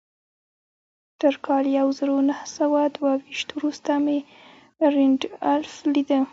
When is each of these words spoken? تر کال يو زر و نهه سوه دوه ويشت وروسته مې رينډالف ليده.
تر 1.21 1.33
کال 1.45 1.65
يو 1.79 1.87
زر 1.97 2.09
و 2.15 2.21
نهه 2.29 2.45
سوه 2.57 2.81
دوه 2.95 3.11
ويشت 3.19 3.49
وروسته 3.53 3.91
مې 4.03 4.17
رينډالف 4.93 5.73
ليده. 5.93 6.19